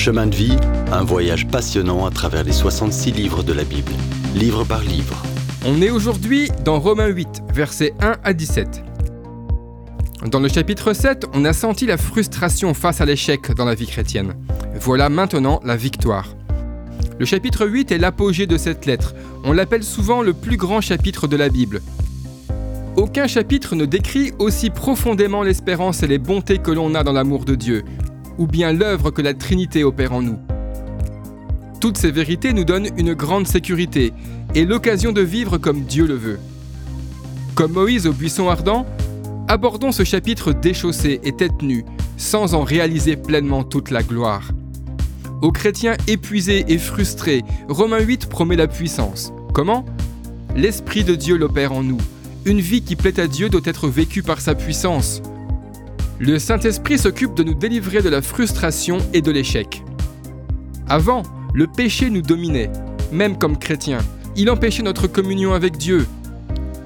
[0.00, 0.56] Chemin de vie,
[0.92, 3.92] un voyage passionnant à travers les 66 livres de la Bible,
[4.34, 5.22] livre par livre.
[5.66, 8.82] On est aujourd'hui dans Romains 8, versets 1 à 17.
[10.30, 13.86] Dans le chapitre 7, on a senti la frustration face à l'échec dans la vie
[13.86, 14.36] chrétienne.
[14.80, 16.34] Voilà maintenant la victoire.
[17.18, 19.14] Le chapitre 8 est l'apogée de cette lettre.
[19.44, 21.82] On l'appelle souvent le plus grand chapitre de la Bible.
[22.96, 27.44] Aucun chapitre ne décrit aussi profondément l'espérance et les bontés que l'on a dans l'amour
[27.44, 27.84] de Dieu,
[28.40, 30.38] ou bien l'œuvre que la Trinité opère en nous.
[31.78, 34.14] Toutes ces vérités nous donnent une grande sécurité
[34.54, 36.40] et l'occasion de vivre comme Dieu le veut.
[37.54, 38.86] Comme Moïse au buisson ardent,
[39.46, 41.84] abordons ce chapitre déchaussé et tête nue,
[42.16, 44.52] sans en réaliser pleinement toute la gloire.
[45.42, 49.34] Aux chrétiens épuisés et frustrés, Romains 8 promet la puissance.
[49.52, 49.84] Comment?
[50.56, 52.00] L'Esprit de Dieu l'opère en nous.
[52.46, 55.20] Une vie qui plaît à Dieu doit être vécue par sa puissance.
[56.22, 59.82] Le Saint-Esprit s'occupe de nous délivrer de la frustration et de l'échec.
[60.86, 61.22] Avant,
[61.54, 62.70] le péché nous dominait,
[63.10, 64.02] même comme chrétiens.
[64.36, 66.06] Il empêchait notre communion avec Dieu.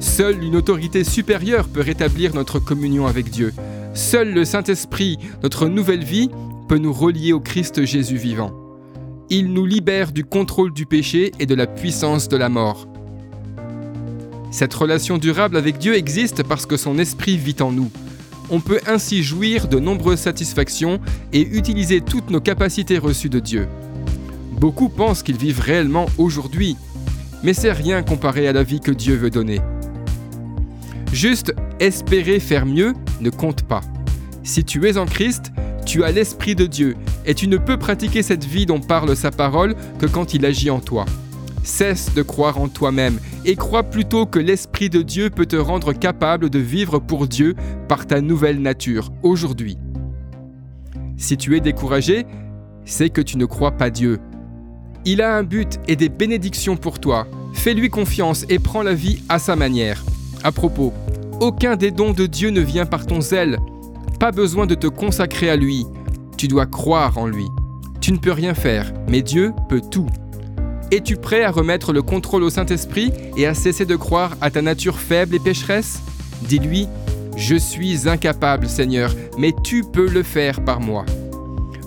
[0.00, 3.52] Seule une autorité supérieure peut rétablir notre communion avec Dieu.
[3.92, 6.30] Seul le Saint-Esprit, notre nouvelle vie,
[6.66, 8.52] peut nous relier au Christ Jésus vivant.
[9.28, 12.88] Il nous libère du contrôle du péché et de la puissance de la mort.
[14.52, 17.90] Cette relation durable avec Dieu existe parce que son esprit vit en nous.
[18.50, 21.00] On peut ainsi jouir de nombreuses satisfactions
[21.32, 23.68] et utiliser toutes nos capacités reçues de Dieu.
[24.52, 26.76] Beaucoup pensent qu'ils vivent réellement aujourd'hui,
[27.42, 29.60] mais c'est rien comparé à la vie que Dieu veut donner.
[31.12, 33.82] Juste espérer faire mieux ne compte pas.
[34.42, 35.52] Si tu es en Christ,
[35.84, 39.30] tu as l'Esprit de Dieu et tu ne peux pratiquer cette vie dont parle sa
[39.30, 41.04] parole que quand il agit en toi.
[41.68, 45.92] Cesse de croire en toi-même et crois plutôt que l'Esprit de Dieu peut te rendre
[45.92, 47.54] capable de vivre pour Dieu
[47.88, 49.76] par ta nouvelle nature aujourd'hui.
[51.18, 52.24] Si tu es découragé,
[52.86, 54.18] c'est que tu ne crois pas Dieu.
[55.04, 57.26] Il a un but et des bénédictions pour toi.
[57.52, 60.02] Fais-lui confiance et prends la vie à sa manière.
[60.44, 60.94] À propos,
[61.38, 63.58] aucun des dons de Dieu ne vient par ton zèle.
[64.18, 65.84] Pas besoin de te consacrer à lui.
[66.38, 67.44] Tu dois croire en lui.
[68.00, 70.08] Tu ne peux rien faire, mais Dieu peut tout.
[70.90, 74.62] Es-tu prêt à remettre le contrôle au Saint-Esprit et à cesser de croire à ta
[74.62, 76.00] nature faible et pécheresse?
[76.42, 76.86] Dis-lui,
[77.36, 81.04] je suis incapable Seigneur, mais tu peux le faire par moi.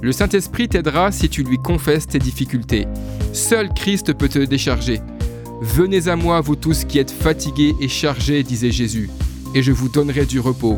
[0.01, 2.87] Le Saint-Esprit t'aidera si tu lui confesses tes difficultés.
[3.33, 4.99] Seul Christ peut te décharger.
[5.61, 9.09] Venez à moi, vous tous qui êtes fatigués et chargés, disait Jésus,
[9.53, 10.77] et je vous donnerai du repos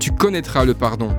[0.00, 1.10] tu connaîtras le pardon.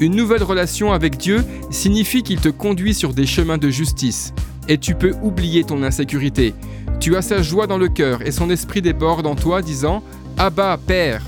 [0.00, 4.34] Une nouvelle relation avec Dieu signifie qu'il te conduit sur des chemins de justice,
[4.68, 6.54] et tu peux oublier ton insécurité.
[7.00, 10.02] Tu as sa joie dans le cœur, et son esprit déborde en toi, disant
[10.36, 11.22] Abba, Père.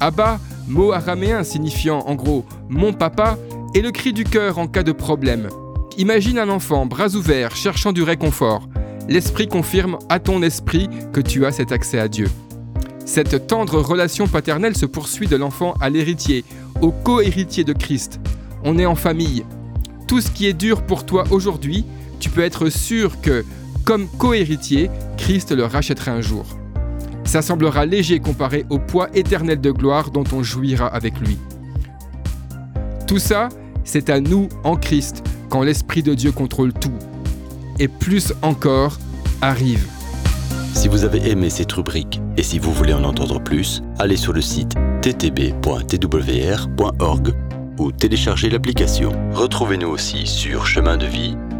[0.00, 3.38] Abba, mot araméen signifiant en gros mon papa,
[3.74, 5.48] est le cri du cœur en cas de problème.
[5.98, 8.68] Imagine un enfant, bras ouverts, cherchant du réconfort.
[9.08, 12.28] L'esprit confirme à ton esprit que tu as cet accès à Dieu.
[13.04, 16.44] Cette tendre relation paternelle se poursuit de l'enfant à l'héritier,
[16.82, 18.20] au co-héritier de Christ.
[18.64, 19.44] On est en famille.
[20.08, 21.84] Tout ce qui est dur pour toi aujourd'hui,
[22.20, 23.44] tu peux être sûr que,
[23.84, 26.44] comme co-héritier, Christ le rachètera un jour.
[27.24, 31.38] Ça semblera léger comparé au poids éternel de gloire dont on jouira avec lui.
[33.06, 33.48] Tout ça,
[33.84, 36.98] c'est à nous en Christ, quand l'Esprit de Dieu contrôle tout.
[37.78, 38.98] Et plus encore,
[39.42, 39.86] arrive.
[40.74, 44.32] Si vous avez aimé cette rubrique et si vous voulez en entendre plus, allez sur
[44.32, 45.64] le site ttb.twr.org
[47.78, 49.12] ou téléchargez l'application.
[49.32, 50.66] Retrouvez-nous aussi sur